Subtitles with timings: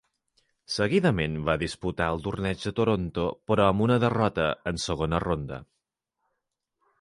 [0.75, 5.61] Seguidament va disputar el torneig de Toronto però amb una derrota en segona ronda.